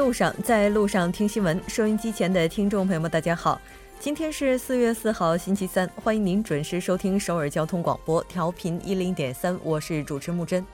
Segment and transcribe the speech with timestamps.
[0.00, 1.60] 路上，在路上听新闻。
[1.68, 3.60] 收音机前的听众朋友们，大家好，
[3.98, 10.64] 今天是四月四号，星期三，欢迎您准时收听首尔交通广播，调频一零点三，我是主持木真。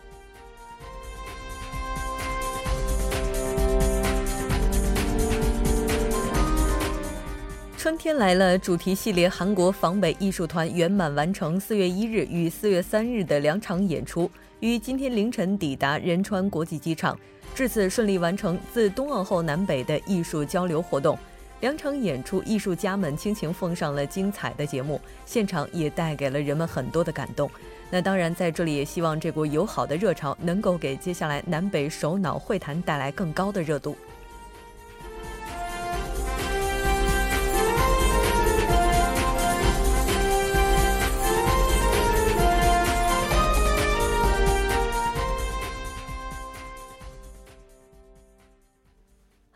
[7.76, 17.18] 春天来了，主题系列韩国防北艺术团圆满完成四月一日与四月三日的两场演出，于今天凌晨抵达仁川国际机场。
[17.56, 21.18] 至此顺利完成自冬奥后南北的艺术交流活动，
[21.62, 27.50] 两场演出，艺术家们倾情奉上了精彩的节目，现场也带给了人们很多的感动。
[27.88, 33.96] 那当然，在这里也希望这股友好的热潮能够给接下来南北首脑会谈带来更高的热度。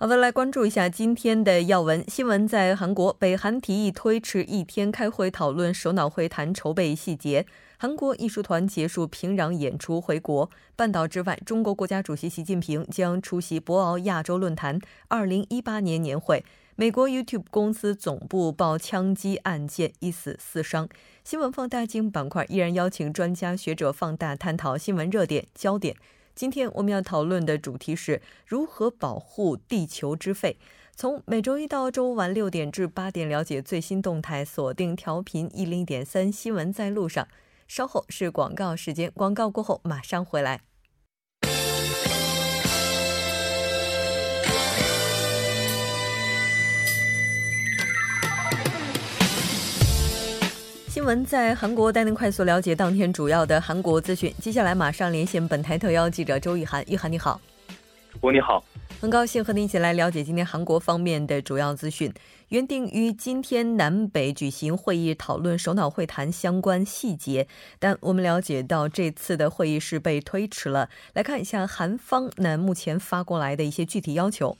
[0.02, 2.48] 好的，来关注一下今天的要闻新闻。
[2.48, 7.44] 在韩国，北韩提议推迟一天开会讨论首脑会谈筹备细节。
[7.76, 10.50] 韩国艺术团结束平壤演出回国。
[10.74, 16.42] 半岛之外，中国国家主席习近平将出席博鳌亚洲论坛二零一八年年会。
[16.76, 20.88] 美国 YouTube 公司总部爆枪击案件，一死四伤。
[21.24, 25.94] 新闻放大镜板块依然邀请专家学者放大探讨新闻热点焦点。
[26.34, 30.56] 今天我们要讨论的主题是如何保护地球之肺。
[30.96, 37.26] 从每周一到周五晚六点至八点，了解最新动态，锁定调频一零点三新闻在路上。
[37.66, 40.60] 稍后是广告时间，广告过后马上回来。
[51.00, 54.30] 新闻在韩国带您快速了解当天主要的韩国资讯。
[54.38, 57.40] 接下来马上连线本台特邀记者周玉涵，玉涵你好。
[58.12, 58.62] 主播你好，
[59.00, 62.12] 很高兴和您一起来了解今天韩国方面的主要资讯。
[62.50, 67.48] 原定于今天南北举行会议，讨论首脑会谈相关细节，
[67.78, 70.90] 但我们了解到这次的会议是被推迟了。
[71.14, 74.58] 来看一下韩方那目前发过来的一些具体要求。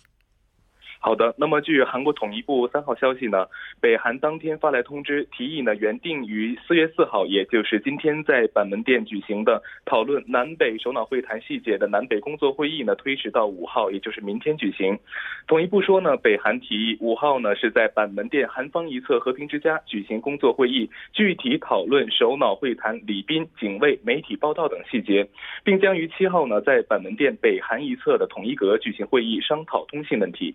[1.03, 3.47] 好的，那么据韩国统一部三号消息呢，
[3.81, 14.99] 北韩当天发来通知，提议呢原定于四月四号，也就是今天在板门店举行的讨论南北首脑会谈细节的南北工作会议呢推迟到五号，也就是明天举行。
[15.47, 25.27] 统一部说呢，北韩提议五号呢是在板门店韩方一侧和平之家举行工作会议，具体讨论首脑会谈礼宾、警卫、媒体报道等细节，
[25.65, 30.55] 并将于七号呢在板门店北韩一侧的统一阁举行会议，商讨通信问题。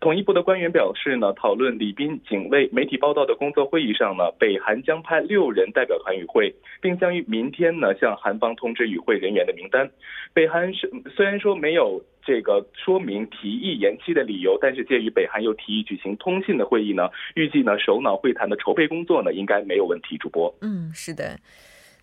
[0.00, 9.90] 统一部的官员表示呢，讨论礼宾、警卫、媒体报道的工作会议上呢，北韩将派六人代表团与会，并将于明天呢向韩方通知与会人员的名单。
[10.32, 20.16] 北韩是虽然说没有这个说明提议延期的理由，但是鉴于北韩又提议举行通信的会议呢，预计呢首脑会谈的筹备工作呢应该没有问题。
[20.16, 21.40] 主播，嗯，是的。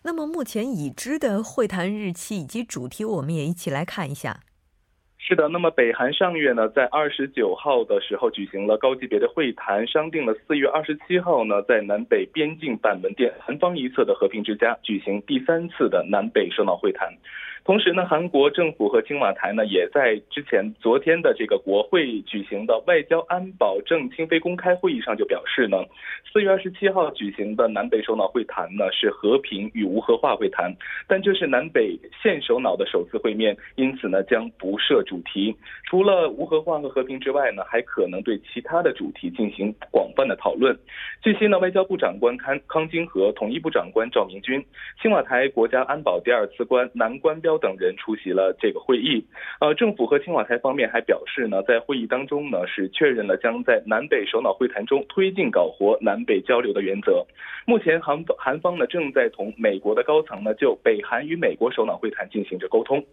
[0.04, 4.42] 那么目前已知的会谈日期以及主题，我们也一起来看一下。
[5.28, 17.12] 是的，那么北韩上月呢，在二十九号的时候举行了高级别的会谈，商定了四月二十七号呢，在南北边境板门店韩方一侧的和平之家举行第三次的南北首脑会谈。
[17.66, 25.78] 同时呢，韩国政府和青瓦台呢，也在之前昨天的这个国会举行的外交安保正清非公开会议上就表示呢，
[26.32, 30.72] 四月二十七号举行的南北首脑会谈呢是和平与无核化会谈，
[31.08, 35.56] 但这是南北现首脑的首次会面，因此呢将不设主题。
[35.90, 40.78] 除了无核化和和平之外呢，还可能对其他的主题进行广泛的讨论。
[41.24, 44.64] 据悉呢，外交部长官康康金和统一部长官赵明军、
[45.02, 47.55] 青瓦台国家安保第二次官南关标。
[47.58, 49.26] 等人出席了这个会议。
[49.60, 57.26] 呃，政府和青瓦台方面还表示呢，在会议当中呢，是确认了将在南北首脑会谈中推进搞活南北交流的原则。
[57.66, 63.04] 目前韩韩方呢正在同美国的高层呢就北韩与美国首脑会谈进行着沟通。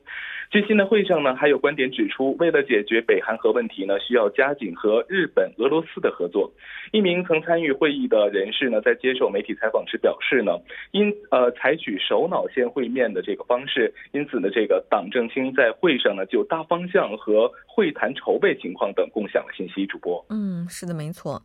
[0.50, 6.52] 据悉呢，会上呢还有观点指出，为了解决北韩核问题呢，需要加紧和日本、俄罗斯的合作。
[6.90, 10.52] 一名曾参与会议的人士呢，在接受媒体采访时表示呢，
[10.90, 19.86] 因呃采取首脑先会面的这个方式，因此的，这个党政厅在会上呢就大方向和会谈筹备情况等共享了信息。
[19.86, 21.42] 主播，嗯，是的，没错。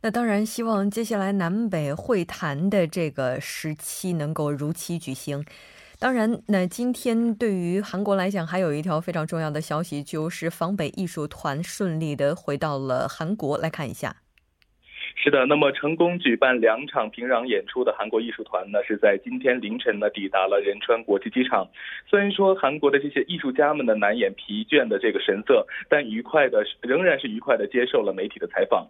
[0.00, 5.44] 那当然，希望接下来南北会谈的这个时期能够如期举行。
[5.98, 13.56] 当然，那今天对于韩国来讲，还有一条非常重要的消息，就是防北艺术团顺利的回到了韩国。
[13.56, 14.14] 来看一下。
[15.16, 21.66] 是的，那么成功举办两场平壤演出的韩国艺术团呢，是在今天凌晨呢抵达了仁川国际机场。
[22.06, 28.86] 虽然说韩国的这些艺术家们呢难掩疲倦的这个神色，但愉快的仍然是愉快的接受了媒体的采访。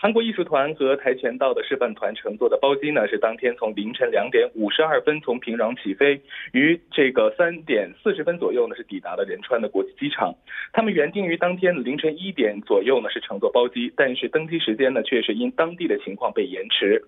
[0.00, 6.20] 韩国艺术团和跆拳道的示范团乘坐的包机呢，是当天从凌晨两点五十二分从平壤起飞，
[6.52, 10.32] 于这个三点四十分左右呢是抵达了仁川的国际机场。
[10.72, 17.02] 他们原定于当天凌晨一点左右呢是乘坐包机，但是登机时间呢却是因当地的情况被延迟。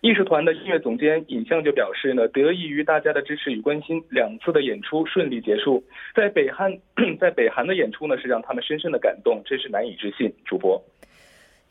[0.00, 5.84] 艺术团的音乐总监尹相就表示呢，得益于大家的支持与关心，两次的演出顺利结束。
[6.12, 6.76] 在北韩，
[7.20, 10.34] 在北韩的演出呢是让他们深深的感动，真是难以置信。
[10.44, 10.82] 主播。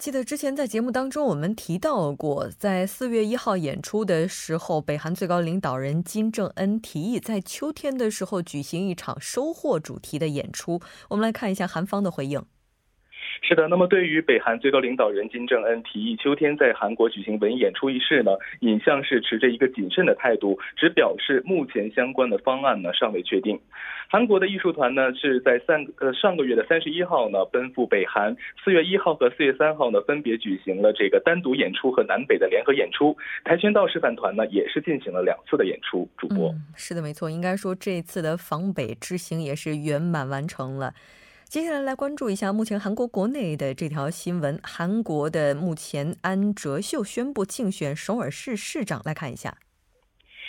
[0.02, 10.82] 记得之前在节目当中，我们提到过，在四月一号演出的时候，北韩最高领导人金正恩提议在秋天的时候举行一场收获主题的演出。
[11.10, 12.44] 我们来看一下韩方的回应。
[13.42, 23.60] 是的，那么对于北韩最高领导人金正恩提议秋天在韩国举行文艺演出一事呢，尹相是持着一个谨慎的态度，只表示目前相关的方案呢尚未确定。
[24.10, 33.16] 韩国的艺术团呢是在三呃上个月的三十一号呢奔赴北韩，四月一号和四月三号呢分别举行了这个单独演出和南北的联合演出。
[33.46, 36.08] 跆拳道示范团呢也是进行了两次的演出。
[36.18, 40.94] 主播，是的，没错，应该说这次的访北之行也是圆满完成了。
[41.52, 44.58] 接下来来关注一下目前韩国国内的这条新闻。
[44.64, 49.58] 韩国的目前安哲秀宣布竞选首尔市市长，来看一下。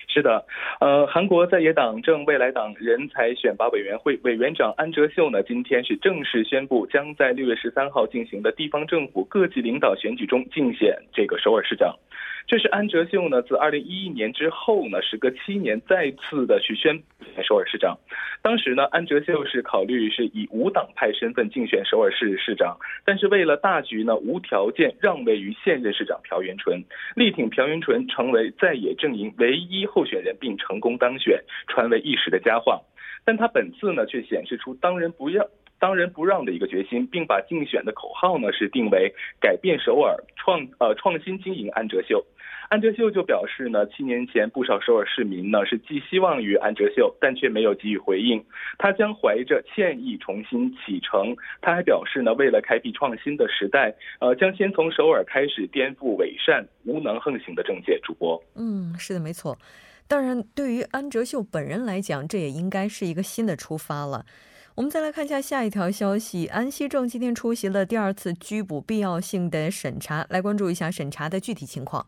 [0.07, 0.47] 是的，
[0.81, 11.99] 呃，韩国在野党政未来党人才选拔委员会委员长安哲秀呢，今天是正式宣布，将在六月十三号进行的地方政府各级领导选举中竞选这个首尔市长。
[12.47, 17.03] 这是安哲秀呢，自二零一一年之后呢，时隔七年再次的去宣
[17.43, 17.99] 首尔市长。
[18.43, 26.85] 当时呢，安哲秀是考虑是以无党派身份竞选首尔市市长，但是为了大局呢，无条件让位于现任市长朴元淳，
[27.17, 32.81] 力挺朴元淳成为在野阵营唯一候选人，并成功当选，传为一时的佳话。
[33.25, 35.47] 但他本次呢，却显示出当仁不让。
[35.79, 42.25] 当仁不让的一个决心，并把竞选的口号呢是定为改变首尔创呃创新经营安哲秀。
[42.73, 48.43] 安哲秀就表示呢，七年前不少首尔市民呢是寄希望于安哲秀，但却没有给予回应。
[48.79, 51.37] 他将怀着歉意重新启程。
[51.61, 58.01] 他还表示呢，为了开辟创新的时代，呃，将先从首尔开始颠覆伪善无能横行的政界。
[58.03, 59.59] 主播，嗯，是的，没错。
[60.09, 64.25] 当然，对于安哲秀本人来讲，这也应该是一个新的出发了。
[64.77, 72.07] 我们再来看一下下一条消息，安熙正今天出席了第二次拘捕必要性的审查，来关注一下审查的具体情况。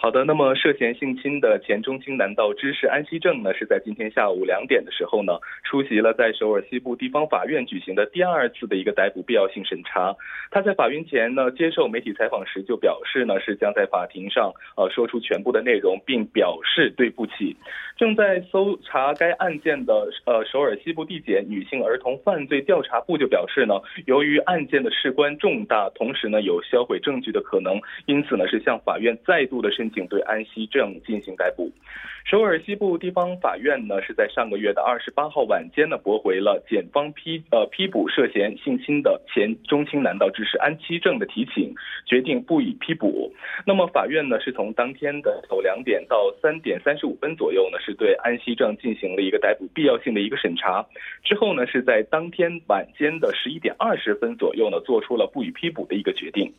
[0.00, 5.32] 好的，那么涉嫌性侵的前中青南道知事安熙正呢，是在今天下午两点的时候呢，
[5.64, 10.14] 出席了在首尔西部地方法院举行的第二次的一个逮捕必要性审查。
[10.52, 17.56] 他在法院前呢，接受媒体采访时就表示呢，是将在法庭上呃说出全部的内容，并表示对不起。
[17.96, 23.74] 正在搜查该案件的呃首尔西部地检女性儿童犯罪调查部就表示呢，
[24.06, 29.87] 由于案件的事关重大，同时呢有销毁证据的可能，因此呢是向法院再度的申。
[29.90, 31.70] 请对安熙正进行逮捕。
[32.24, 43.32] 首尔西部地方法院呢是在上个月的二十八号晚间呢驳回了检方批呃批捕涉嫌性侵的前中青南道知事安熙正的提请，决定不予批捕。
[43.64, 50.84] 那么法院呢是从当天的头两点到三点三十五分左右呢是对安熙正进行了一个逮捕必要性的一个审查，
[51.24, 56.52] 之后呢是在当天晚间的十一点二十分左右呢做出了不予批捕的一个决定。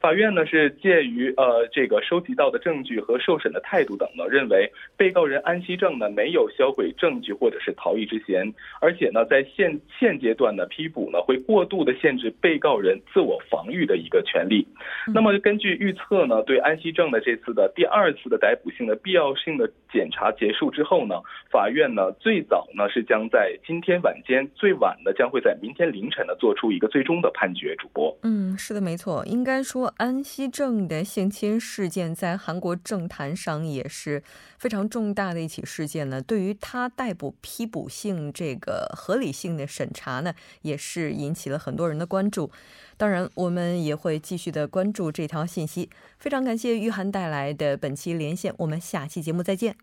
[0.00, 14.64] 法院呢是介于呃这个收集到的证据和受审的态度等呢，认为被告人安熙正呢没有销毁证据或者是逃逸之嫌，而且呢在现现阶段呢批捕呢会过度的限制被告人自我防御的一个权利。
[15.12, 21.16] 那么根据预测呢，对安熙正的这次的第二次的逮捕性的必要性的检查结束之后呢，
[21.50, 27.74] 法院呢最早呢是将在今天晚间，最晚呢将会在明天凌晨呢做出一个最终的判决。
[27.76, 29.92] 主播，嗯，是的，没错，应该说。
[29.96, 34.22] 安熙正的性侵事件在韩国政坛上也是
[34.56, 36.22] 非常重大的一起事件呢。
[36.22, 42.52] 对于他逮捕批捕性这个合理性的审查呢，也是引起了很多人的关注。
[42.96, 45.90] 当然，我们也会继续的关注这条信息。
[46.20, 49.74] 非常感谢玉涵带来的本期连线，我们下期节目再见。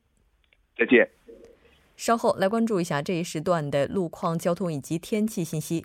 [0.78, 1.10] 再见。
[1.98, 5.84] 稍后来关注一下这一时段的路况、交通以及天气信息。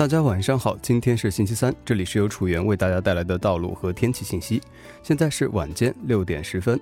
[0.00, 4.58] 大家晚上好，今天是星期三，这里是由楚源为大家带来的道路和天气信息。
[5.02, 6.80] 现在是晚间六点十分，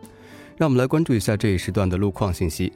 [0.56, 2.72] 让我们来关注一下这一时段的路况信息。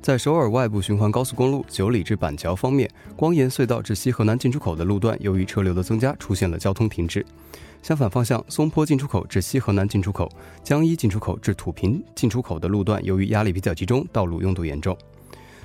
[0.00, 7.22] 在首尔外部循环高速公路九里至板桥方面，光岩隧道至西河南进出口的路段，由于车流的增加，出现了交通停滞。
[7.82, 10.26] 相反方向，松坡进出口至西河南进出口、
[10.64, 14.96] 江一进出口至土平进出口的路段，由于压力比较集中，道路拥堵严重。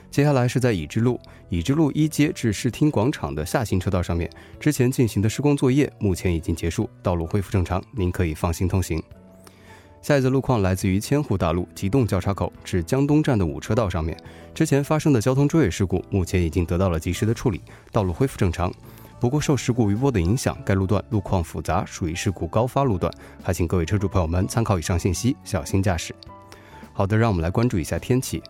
[0.09, 9.01] 接下来是在已知路已知路一街至视听广场的下行车道上面，之前进行的施工作业目前已经结束，道路恢复正常，您可以放心通行。
[10.01, 14.17] 下一则路况来自于千户大路机动交叉口至江东站的五车道上面，
[14.55, 17.61] 之前发生的交通追尾事故目前已经得到了及时的处理，
[17.91, 18.73] 道路恢复正常。
[19.19, 23.11] 不过受事故余波的影响，该路段路况复杂，属于事故高发路段，
[23.43, 26.15] 还请各位车主朋友们参考以上信息，小心驾驶。
[26.93, 28.41] 好的，让我们来关注一下天气。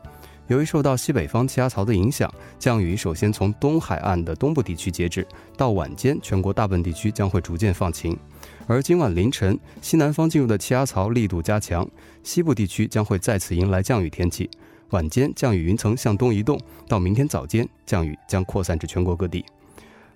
[0.48, 5.28] 由于受到西北方气压槽的影响，降雨首先从东海岸的东部地区截止，
[5.58, 8.18] 到晚间，全国大部分地区将会逐渐放晴。
[8.66, 11.88] 而今晚凌晨，西南方进入的气压槽力度加强，
[12.24, 14.50] 西部地区将会再次迎来降雨天气。
[14.92, 19.44] 晚间降雨云层向东移动，到明天早间，降雨将扩散至全国各地。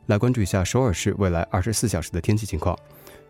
[0.05, 2.77] 来关注一下首尔市未来二十四小时的天气情况：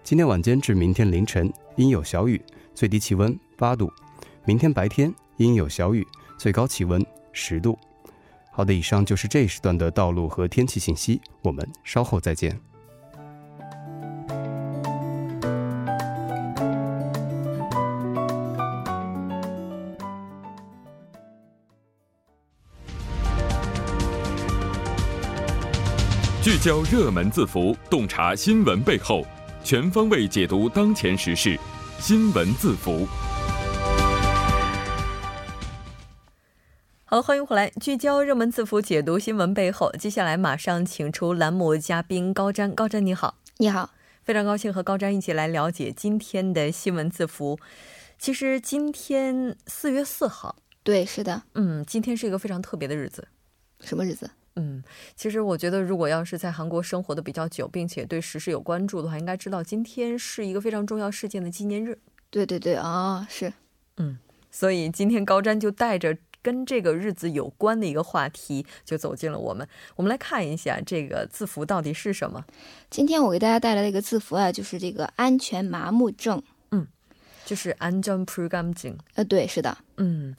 [0.03, 2.39] 今天晚间至明天凌晨阴有小雨，
[2.75, 3.88] 最低气温八度；
[4.46, 6.05] 明天白天阴有小雨。
[6.41, 7.77] 最高气温十度。
[8.50, 12.60] 好的，以上就是这一时段的道路和天气信息，我们稍后再见。
[26.41, 29.24] 聚焦热门字符，洞察新闻背后，
[29.63, 31.55] 全方位解读当前时事，
[32.00, 33.07] 新闻字符。
[37.13, 39.91] 好，欢迎回来，聚焦热门字符，解读新闻背后。
[39.99, 43.89] 接下来马上请出栏目嘉宾高瞻，高瞻你好，你好，
[44.23, 47.59] 非常高兴和高瞻一起来了解今天的新闻字符。
[48.17, 53.27] 其实今天四月四号，对，是的，嗯，今天是一个非常特别的日子。
[53.81, 54.31] 什么日子？
[54.55, 54.81] 嗯，
[55.17, 61.99] 其实我觉得，如果要是在韩国生活的比较久，并且对时事有关注的话，应该知道今天是一个非常重要事件的纪念日。
[62.29, 63.51] 对对对，啊，是，
[63.97, 64.17] 嗯，
[64.49, 66.17] 所以今天高瞻就带着。
[66.41, 69.67] 跟这个日子有关的一个话题，就走进了我们。
[69.95, 72.43] 我们来看一下这个字符到底是什么。
[72.89, 76.41] 今天我给大家带来的一个字符啊，就是这个安全麻木症。
[76.71, 76.88] 嗯，
[77.45, 78.98] 就是安全 programming。
[79.15, 79.77] 呃，对，是的。
[79.98, 80.36] 嗯。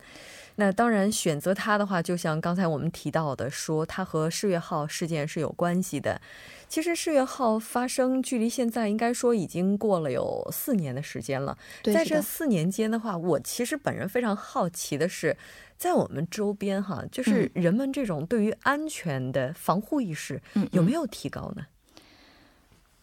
[0.56, 6.20] 那当然，选择它的话，就像刚才我们提到的，说它和世越号事件是有关系的。
[6.68, 11.56] 其实世越号发生距离现在应该说已经过了有四年的时间了。
[11.82, 15.34] 在这四年间的话，我其实本人非常好奇的是，
[15.82, 21.66] 在我们周边，哈，就是人们这种对于安全的防护意识，有没有提高呢？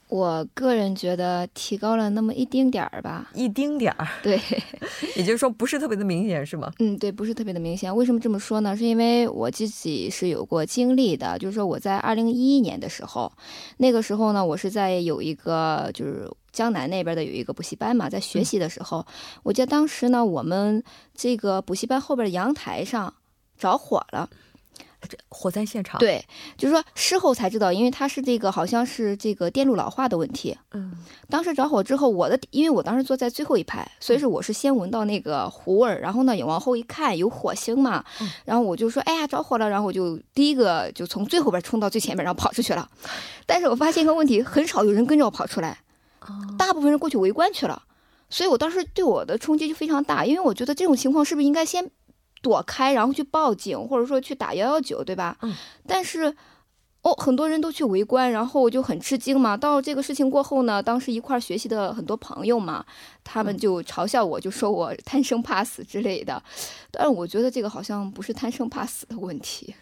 [0.07, 4.39] 我个人觉得提高了那么一丁点儿吧，一丁点儿，对，
[5.17, 6.71] 也就是说不是特别的明显，是吗？
[6.79, 7.93] 嗯，对，不是特别的明显。
[7.93, 8.77] 为什么这么说呢？
[8.77, 13.29] 是因为我自己是有过经历的，就是说我在二零一一年的时候，
[13.75, 19.06] 那个时候呢，我是在有一个就是江南那边的有一个补习班嘛，在学习的时候，
[19.44, 20.84] 我记得当时呢，我们
[21.15, 23.13] 这个补习班后边的阳台上
[23.58, 24.29] 着火了。
[25.08, 26.22] 这火灾现场，对，
[26.58, 30.58] 就是说事后才知道，因为它是这个好像是这个电路老化的问题。
[30.72, 30.91] 嗯，
[31.29, 38.03] 当时着火之后，我的因为我当时坐在最后一排，所以说我是先闻到那个糊味儿，然后呢也往后一看有火星嘛，
[38.44, 42.86] 然后我就说哎呀着火了，然后我就第一个就从最后边冲到最前面，然后跑出去了。
[43.46, 45.79] 但是我发现一个问题，很少有人跟着我跑出来，
[46.57, 47.81] 大部分人过去围观去了，
[48.29, 51.89] 所以我当时对我的冲击就非常大，因为我觉得这种情况是不是应该先。
[52.41, 55.38] 躲开，然后去报警，或者说去打幺幺九，对吧？
[55.41, 55.53] 嗯。
[55.85, 56.33] 但是，
[57.01, 59.57] 哦，很多人都去围观，然后我就很吃惊嘛。
[59.57, 62.85] 到这个事情过后呢，当时一块学习的很多朋友嘛，
[63.25, 66.41] 他们就嘲笑我，就说我贪生怕死之类的。
[66.91, 69.75] 但是我觉得这个好像不是贪生怕死的问题。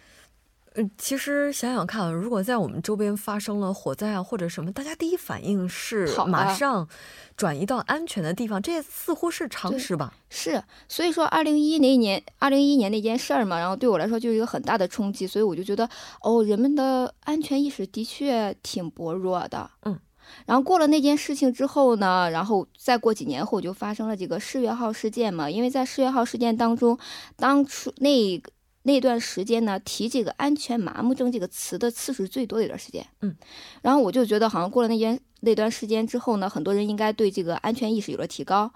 [0.80, 6.88] 嗯，其实想想看，如果在我们周边发生了火灾啊或者什么，大家第一反应是马上
[7.36, 10.14] 转移到安全的地方，这似乎是常识吧？
[10.30, 15.88] 是，所以说二零一那一年，二零一一年那件事儿嘛，然后对我来说就是一个很大的冲击，所以我就觉得，
[16.22, 19.68] 哦，人们的安全意识的确挺薄弱的。
[19.82, 19.98] 嗯，
[20.46, 26.96] 然后过了那件事情之后呢，然后再过几年后就发生了这个世越号事件嘛，因为在世越号事件当中，
[27.36, 28.52] 当初那个。
[28.88, 33.06] 那段时间呢，提这个“安全麻木症”这个词的次数最多的一段时间。
[33.20, 33.36] 嗯，
[33.82, 38.72] 然后我就觉得，好像过了那间那段时间之后呢，很多人应该对这个安全意识有了提高。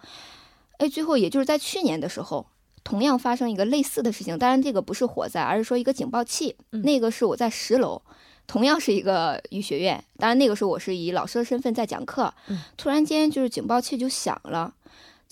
[0.76, 2.46] 哎，最后也就是在去年的时候，
[2.84, 6.54] 同样发生一个类似的事情，当然这个不是火灾，而是说一个警报器。
[6.70, 8.02] 那个是我在十楼。
[8.44, 14.74] 同样是一个医学院，当然那个时候我是以老师的身份在讲课，嗯突然间就是警报器就响了。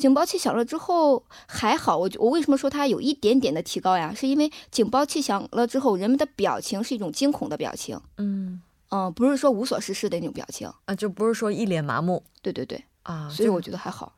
[0.01, 4.13] 警报器响了之后还好，我我为什么说它有一点点的提高呀？
[4.13, 10.69] 是因为警报器响了之后，人们的表情是一种惊恐的表情，嗯嗯，不是说无所事事的那种表情。
[10.87, 14.15] 啊，就不是说一脸麻木对对对，啊，所以我觉得还好。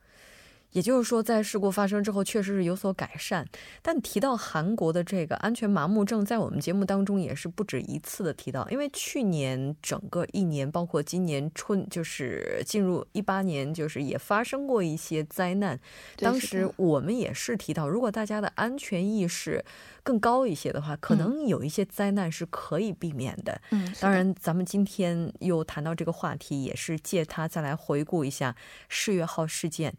[0.73, 3.47] 也就是说，在事故发生之后，确实是有所改善。
[3.83, 15.79] 但提到韩国的这个安全麻木症，在我们节目当中也是不止一次的提到，因为去年整个一年，包括今年春，就是进入一八年，就是也发生过一些灾难。
[16.17, 19.63] 当时我们也是提到，如果大家的安全意识
[20.03, 23.61] 更高一些的话，可能有一些灾难是可以避免的。
[23.71, 28.57] 嗯，当，然，咱们今天又谈到这个话题，也是借它再来回顾一下
[28.89, 29.95] 世越号事件。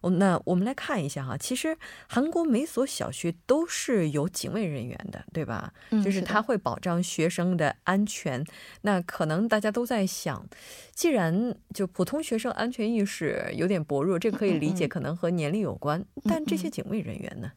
[0.00, 1.76] 我那我们来看一下哈，其实
[2.08, 5.72] 韩国每所小学都是有警卫人员的，对吧？
[5.90, 8.44] 嗯就是的他会保障学生的安全。
[8.82, 10.46] 那可能大家都在想，
[10.92, 16.04] 既然就普通学生安全意识有点薄弱，这可以理解，可能和年龄有关。
[16.24, 17.52] 但这些警卫人员呢？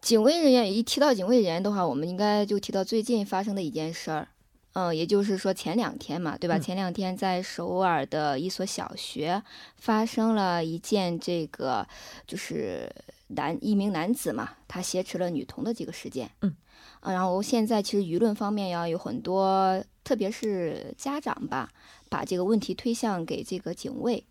[0.00, 4.28] 警卫人员一提到警卫人员的话，我们应该就提到最近发生的一件事儿。
[4.74, 6.56] 嗯，也就是说前两天嘛，对吧？
[6.58, 9.42] 嗯前两天在首尔的一所小学
[9.76, 11.86] 发生了一件这个
[12.26, 12.90] 就是
[13.28, 16.28] 男一名男子嘛，他挟持了女童的这个事件。
[16.42, 16.54] 嗯，
[17.00, 21.70] 啊，然后现在其实舆论方面呀有很多，特别是家长吧，
[22.08, 24.24] 把这个问题推向给这个警卫。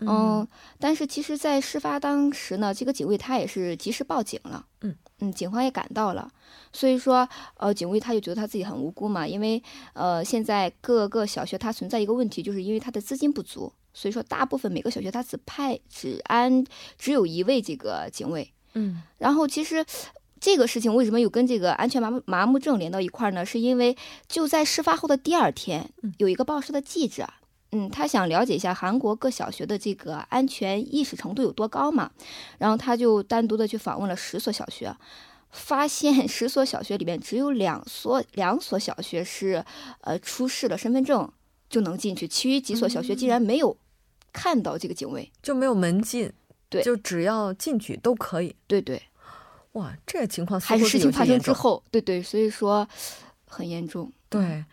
[0.00, 0.46] 嗯，
[0.78, 4.64] 但是其实，在事发当时呢，这个警卫他也是及时报警了。
[4.82, 6.30] 嗯嗯，警方也赶到了，
[6.72, 9.60] 所以说，呃，警卫他就觉得他自己很无辜嘛，因为
[9.94, 16.64] 呃，现在各个小学它存在一个问题，就是因为它的资金不足，所以说大部分每个小学它只派只安
[16.96, 18.52] 只有一位这个警卫。
[18.74, 19.84] 嗯然后其实。
[20.40, 23.44] 这个事情为什么有跟这个安全麻木麻木症连到一块儿呢？
[23.44, 23.96] 是因为
[24.28, 27.28] 就在事发后的第二天嗯，有一个报社的记者，
[27.72, 32.10] 嗯，他想了解一下韩国各小学的这个安全意识程度有多高嘛，
[32.58, 34.96] 然后他就单独的去访问了十所小学，
[35.50, 39.64] 发现十所小学里面只有两所两所小学是
[40.00, 41.30] 呃出示了身份证
[41.68, 43.76] 就能进去，其余几所小学竟然没有
[44.32, 45.30] 看到这个警卫。
[45.42, 46.32] 就没有门禁，
[46.70, 48.56] 对就只要进去都可以。
[48.66, 49.02] 对对，
[49.72, 52.88] 哇，这个情况还是事情发生之后，对对，所以说
[53.46, 54.10] 很严重。
[54.30, 54.64] 对，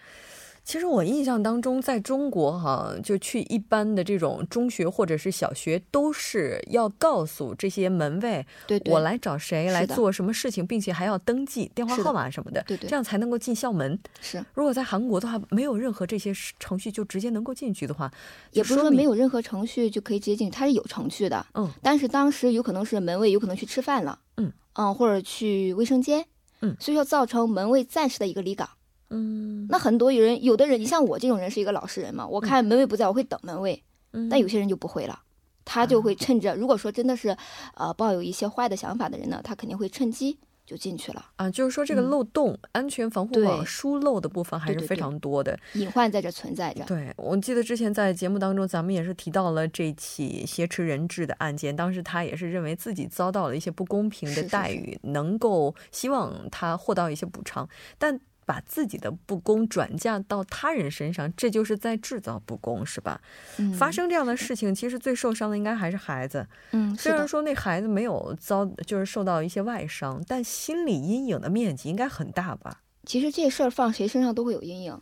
[0.66, 13.98] 其实我印象当中，在中国哈，就去一般的这种中学或者是小学，都是要告诉这些门卫，对对，我来找谁来做什么事情，并且还要登记电话号码什么的，对对这样才能够进校门。
[14.20, 18.12] 是如果在韩国的话，没有任何这些程序就直接能够进去的话，
[18.52, 21.46] 也不是说没有任何程序就可以直接进去，它是有程序的。
[21.54, 24.52] 嗯，但是当时有可能是门卫有可能去吃饭了，嗯
[24.96, 26.26] 或者去卫生间，
[26.62, 28.68] 嗯所以说造成门卫暂时的一个离岗。
[29.16, 35.22] 嗯，那很多有人，有的人，你像我这种人是一个老实人嘛，我看门卫不在，我会等门卫，嗯但有些人就不会了。
[35.68, 37.36] 他就会趁着，如果说真的是，
[37.74, 45.58] 呃，抱有一些坏的想法的人呢，他肯定会趁机就进去了，啊，就是说这个嗯漏洞、安全防护网疏漏的部分还是非对对对常多的。
[45.74, 46.84] 隐患在这存在着。
[46.86, 51.76] 对，我记得之前在节目当中，咱们也是提到了这起挟持人质的案件。
[51.76, 63.20] 当时他也是认为自己遭到了一些不公平的是是是待遇，能够希望他获到一些补偿，但把自己的不公转嫁到他人身上，这就是在制造不公，是吧？
[63.58, 66.48] 嗯，发生这样的事情，其实最受伤的应该还是孩子。
[66.72, 72.82] 嗯，虽然说那孩子没有遭，就是受到一些外伤，但心理阴影的面积应该很大吧？
[73.06, 74.94] 其实这事儿放谁身上都会有阴影。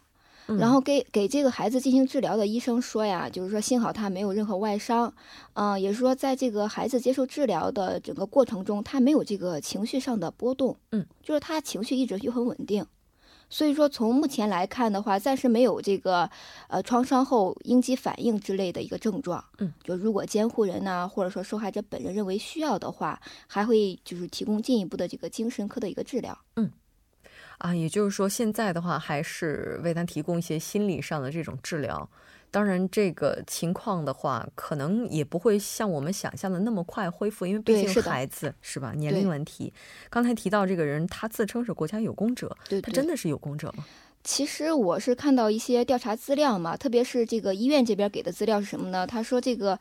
[0.47, 5.13] 嗯然后给给这个孩子进行治疗的医生说呀，就是说幸好他没有任何外伤，
[5.53, 12.85] 嗯、也是说在这个孩子接受治疗的整个过程中，他没有这个情绪上的波动，嗯，就是他情绪一直就很稳定。
[13.53, 16.27] 所以说，从目前来看的话，暂时没有这个
[16.67, 19.45] 呃创伤后应激反应之类的一个症状。
[19.59, 26.35] 嗯，就如果监护人呐、或者说受害者本人认为需要的话，还会就是提供进一步的这个精神科的一个治疗。
[26.55, 26.71] 嗯
[27.59, 32.09] 啊，也就是说，现在的话还是为他提供一些心理上的这种治疗。
[32.53, 39.73] 当然，这个情况的话，可能也不会像我们想象的那么快恢复，因为毕竟是的孩子是吧，年龄问题。
[40.07, 43.83] 刚才提到这个人，他自称是国家有功者，对对，他真的是有功者吗？
[44.23, 49.07] 其实我是看到一些调查资料嘛，特别是这个医院这边给的资料是什么呢？
[49.07, 49.79] 他说这个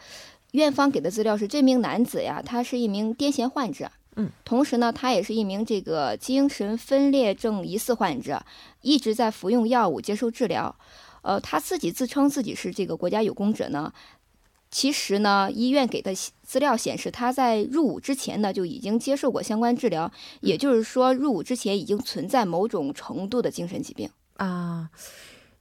[0.53, 8.43] 院方给的资料是这名男子呀，他是一名癫痫患者，嗯，同时呢，他也是一名这个精神分裂症疑似患者，
[8.81, 10.75] 一直在服用药物接受治疗。
[11.23, 13.93] 呃，他自己自称自己是这个国家有功者呢。
[14.71, 24.09] 其实呢，医院给的资料显示，他在入伍之前呢就已经接受过相关治疗，也就是说，入伍之前已经存在某种程度的精神疾病。
[24.37, 24.91] 啊。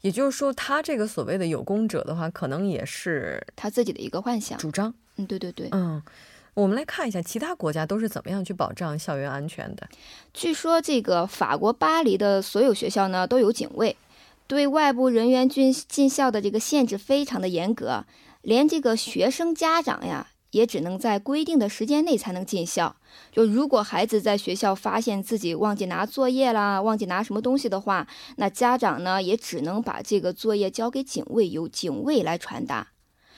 [0.02, 4.91] 也就是说，他这个所谓的有功者的话，可能也是他自己的一个幻想主张。
[5.17, 5.67] 嗯，对对对。
[5.74, 6.02] 嗯，
[6.56, 9.88] 我们来看一下其他国家都是怎么样去保障校园安全的。
[10.34, 13.95] 据说这个法国巴黎的所有学校呢都有警卫，
[14.51, 18.03] 对外部人员进进校的这个限制非常的严格，
[18.41, 20.27] 连这个学生家长呀。
[20.51, 22.97] 也只能在规定的时间内才能进校。
[23.31, 32.89] 就如果孩子在学校发现自己忘记拿作业啦，忘记拿什么东西的话，那家长呢也只能把这个作业交给警卫，由警卫来传达。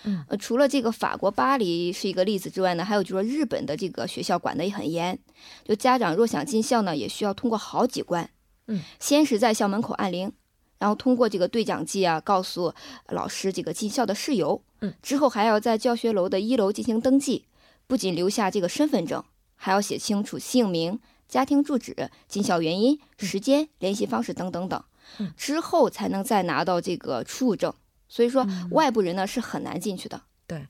[0.06, 5.20] 嗯，呃，除了这个法国巴黎是一个例子之外呢，还有就是说日本的这个学校管得也很严。
[5.64, 8.28] 就家长若想进校呢，也需要通过好几关。
[8.66, 10.32] 嗯，先是在校门口按铃。
[10.84, 12.74] 然后通过这个对讲机啊，告诉
[13.08, 14.62] 老师这个进校的事由。
[14.82, 17.46] 嗯，之后还要在教学楼的一楼进行登记，
[17.88, 19.24] 不仅留下这个身份证，
[19.56, 24.84] 还要写清楚姓名、家庭住址、进校原因、时间、联系方式等等等。
[25.20, 27.74] 嗯，之后才能再拿到这个出入证。
[28.10, 30.22] 所以说，外部人呢是很难进去的。
[30.46, 30.68] 对。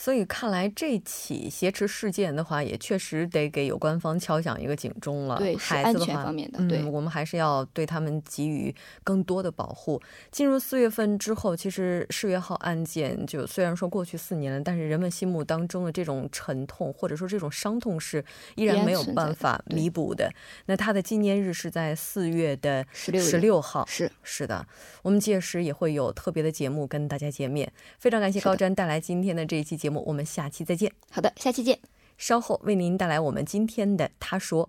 [0.00, 5.36] 所以看来这起挟持事件的话，也确实得给有关方敲响一个警钟了。
[5.38, 6.66] 对，是安全方面的。
[6.68, 10.00] 对，我们还是要对他们给予更多的保护。
[10.30, 20.32] 进入四月份之后，其实世越号案件就虽然说过去四年了，但是人们心目当中的这种沉痛或者说这种伤痛是依然没有办法弥补的。
[20.66, 23.84] 那他的纪念日是在四月的十六十六号。
[23.86, 24.64] 是是的，
[25.02, 27.68] 我们届时也会有特别的节目跟大家见面。
[27.98, 29.87] 非常感谢高瞻带来今天的这一期节目。
[29.88, 30.92] 节目，我们下期再见。
[31.10, 31.78] 好的，下期见。
[32.18, 34.68] 稍后为您带来我们今天的他说。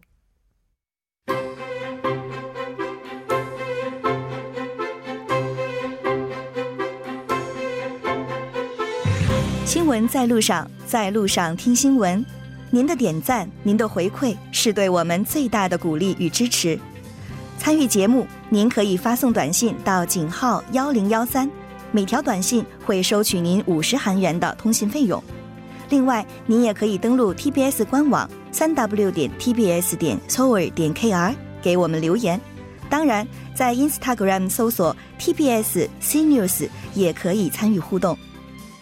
[9.66, 12.26] 新闻在路上，在路上听新闻。
[12.72, 16.80] 您的点赞，您的回馈，是对我们最大的鼓励与支持。
[17.58, 21.52] 参与节目，您可以发送短信到井号幺零幺三。
[21.92, 25.22] 每条短信会收取您五十韩元的通信费用。
[25.90, 32.40] 另外，您也可以登录 TBS 官网三 W 点 TBS 点 s o r 点 KR 给我们留言。
[32.90, 38.18] 当然，在 Instagram 搜索 TBS CNews 也可以参与互动。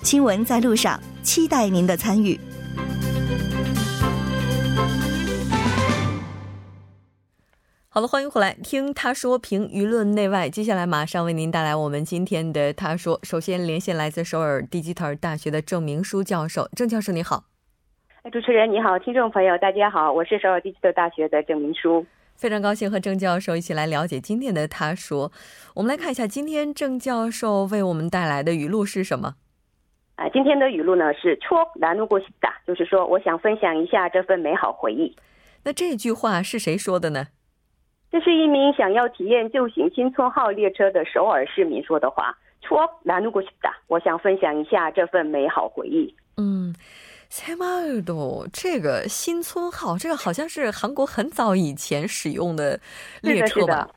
[0.04, 2.39] 新闻在路上，期待您的参与。
[7.98, 10.48] 好了，欢迎回来听他说评舆论内外。
[10.48, 13.20] 接下来马上为您带来我们今天的他说。
[13.24, 17.46] 首先连线来自首尔 Digital 大学的郑明书教授，郑教授你好。
[18.22, 22.06] 哎，主持人你好，听众朋友大家好，我是首尔 Digital 大学的郑明书，
[22.36, 25.32] 非常高兴和郑教授一起来了解今天的他说。
[25.74, 29.34] 我们来看一下今天郑教授为我们带来的语录是什么？
[30.18, 35.16] 啊，今天的语录呢是“戳南路过西达”，就是说我想分享一下这份美好回忆。
[35.64, 37.30] 那这句话是谁说的呢？
[38.12, 42.38] 这是一名想要体验旧型新村号列车的首尔市民说的话。
[43.88, 46.13] 我想分享一下这份美好回忆。
[46.36, 46.76] 嗯，
[47.30, 52.78] 塞马尔多这个新村号，这个好像是韩国很早以前使用的
[53.22, 53.88] 列车吧？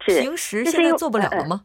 [0.00, 1.64] 是平时现在做不了了吗？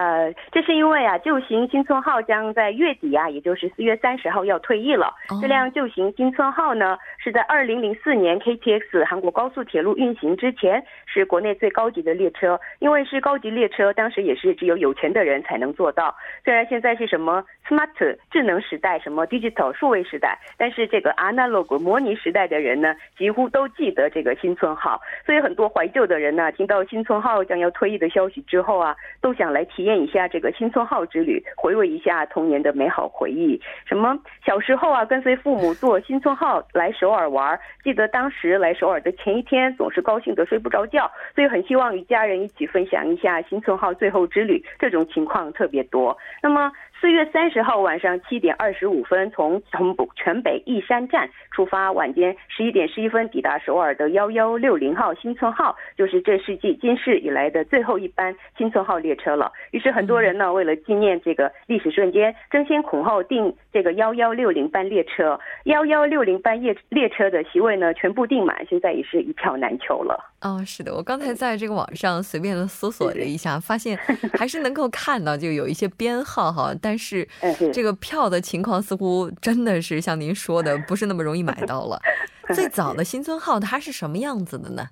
[0.00, 5.12] 呃，这是因为啊，旧型新村号将在月底啊，也就是四月三十号要退役了。
[5.42, 12.58] 这辆旧型新村号呢，是在二零零四年 KTX 韩国高速铁路运行之前，是国内最高级的列车。
[12.78, 16.16] 因为是高级列车，当时也是只有有钱的人才能做到。
[16.42, 24.98] 虽然现在是什么 smart 智能时代，什么 digital 数位时代，但是这个 analog 模拟时代的人呢，几乎都记得这个新村号。
[25.26, 29.80] 所以很多怀旧的人呢，听到新村号将要退役的消息之后啊，都想来体。
[29.80, 33.60] 体念一下这个新村号之旅，回味一下童年的美好回忆。
[33.84, 44.64] 什么小时候啊，跟随父母坐新村号来首尔玩，记得当时来首尔的前一天总是高兴的睡不着觉，所以很希望与家人一起分享一下新村号最后之旅。
[44.78, 46.16] 这种情况特别多。
[46.40, 46.70] 那么。
[47.00, 59.50] 四月三十号晚上七点二十五分，从从全北义山站出发，晚间十一点十一分抵达首尔的幺幺六零号新村号，就是这世纪今世以来的最后一班新村号列车了。
[59.70, 65.40] 于是很多人呢，为了纪念这个历史瞬间，争先恐后订这个幺幺六零班列车。
[65.64, 70.22] 幺幺六零班列列车的席位呢，全部订满，现在也是一票难求了。
[70.42, 73.96] 哦，是的，我刚才在这个网上随便的搜索了一下，发现
[74.34, 76.89] 还是能够看到，就有一些编号哈，但。
[76.90, 77.24] 但是
[77.72, 81.96] 这个票的情况似乎真的是像您说的，不是那么容易买到了。
[82.52, 84.88] 最早的新村号它是什么样子的呢？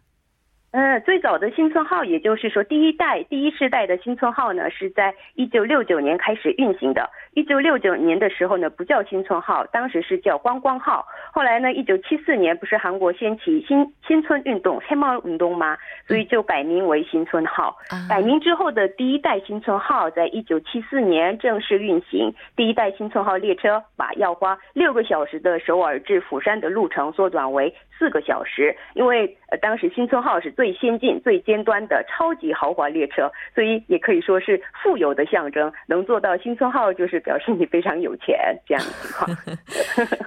[0.79, 7.11] 呃，最早的新村号，也就是说第一代、第一世代的新村号呢，是在一九六九年开始运行的。
[7.35, 11.05] 一九六九年的时候呢，不叫新村号，当时是叫观光号。
[11.33, 17.77] 后来呢，一九七四年不是韩国掀起新新村运动黑猫运动吗，所以就改名为新村号。
[18.09, 22.33] 改名之后的第一代新村号，在一九七四年正式运行。
[22.55, 35.73] 第一代新村号列车把要花六个小时的首尔至釜山的路程缩短为四个小时，因为呃当时新村号是最先进、最尖端的超级豪华列车，所以也可以说是富有的象征。
[35.87, 39.37] 能做到新村号，就是表示你非常有钱这样的情况。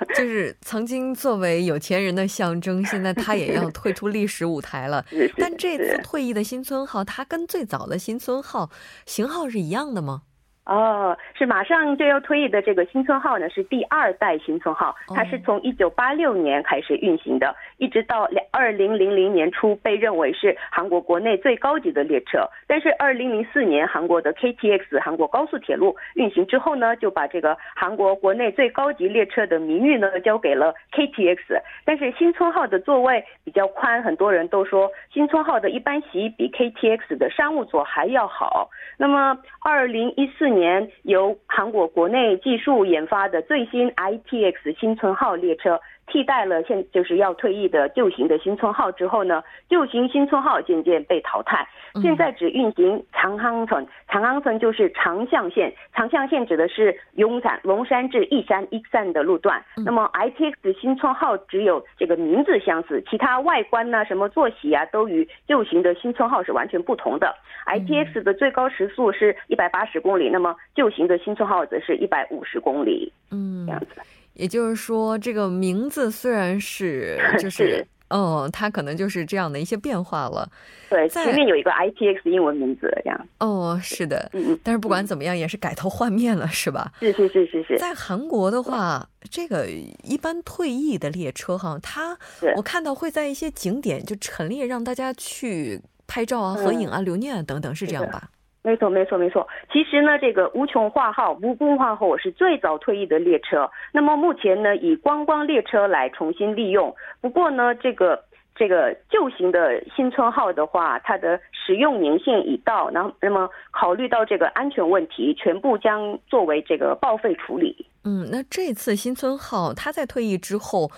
[0.15, 5.03] 就是曾经作为有钱人的象征，现在他也要退出历史舞台了。
[5.37, 8.69] 但这次退役的新村号，它跟最早的新村号
[9.05, 10.23] 型号是一样的吗？
[10.63, 22.47] 哦，是马上就要退役的这个新村号呢，是第二代新村号，它是从一九八六年开始运行的，一直到两二零零零年初被认为是韩国国内最高级的列车。
[22.67, 31.39] 但是二零零四年韩国的 KTX 韩国高速铁路运行之后呢，就把这个韩国国内最高级列车的名誉呢交给了 KTX。
[31.83, 38.69] 但是新村号的座位比较宽，很多人都说新村号的一般席比 KTX 的商务座还要好。
[38.95, 40.50] 那么二零一四。
[40.55, 45.79] 年由韩国国内技术研发的最新 ITX 新村号列车
[46.11, 51.65] 替代了现就是要退役的旧型的新村号之后呢，旧型新村号渐渐被淘汰，
[52.01, 59.63] 现在只运行长航村，长航村就是长象线，长象线指的是永山龙山至义山一山的路段。
[59.85, 67.33] 那么 ITX 新村号只有这个名字相似，其他外观呢，什么坐席啊，都与旧型的新村号是完全不同的。
[67.67, 73.13] ITX 的最高时速是一百八十公里，那么旧型的新村号则是一百五十公里。
[73.31, 73.87] 嗯，这样子。
[74.33, 80.49] 也就是说，这个名字虽然是 就是，哦，它可能就是这样的一些变化了。
[80.89, 83.27] 对，前面有一个 ITX 英文名字这样。
[83.39, 84.59] 哦，是的，嗯嗯。
[84.63, 86.91] 但是不管怎么样，也是改头换面了，是吧？
[86.99, 87.77] 是是是是是。
[87.77, 89.67] 在韩国的话，这个
[90.03, 92.17] 一般退役的列车哈，它
[92.57, 98.29] 我看到会在一些景点就陈列，让大家去拍照啊、合影啊、留念啊等等，是这样吧？
[98.63, 99.47] 没错，没错，没错。
[99.71, 103.69] 其实呢，这个无穷化号、无功化后是最早退役的列车。
[103.91, 106.95] 那么目前呢，以观光列车来重新利用。
[107.21, 108.23] 不过呢，这个
[108.55, 117.87] 这个旧型的新村号的话，它的使用年限已到，那那么考虑到这个安全问题，全部将作为这个报废处理。
[118.03, 120.91] 嗯，那这次新村号它在退役之后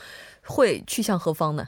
[0.45, 1.67] 会去向何方呢？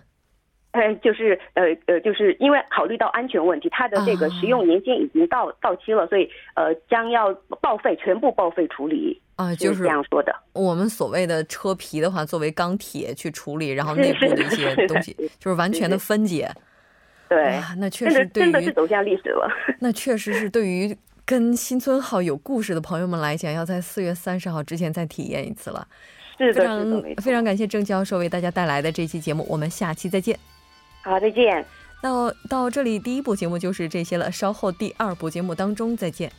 [0.76, 10.36] 呃，就是呃呃，就是因为考虑到安全问题，它的这个使用年限已经到到期了，所以呃将要报废，全部报废处理啊，就是这样说的。
[10.54, 16.52] 我们所谓的车皮的话，作为钢铁去处理，然后内部的一些东西就是完全的分解。
[17.30, 19.50] 对，那确实真的是走向历史了。
[19.80, 25.88] 那确实是对于跟新村号有故事的朋友们来讲，要在四月三十号之前再体验一次了。
[26.38, 30.38] 是的，非常非常感谢郑教授为大家带来的这期节目，我们下期再见。
[31.06, 31.64] 好，再见。
[32.02, 34.32] 那到这里，第一部节目就是这些了。
[34.32, 36.32] 稍后第二部节目当中再见。